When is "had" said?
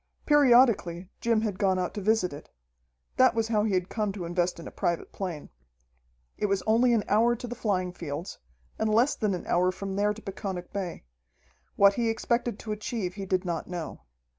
1.41-1.59, 3.75-3.87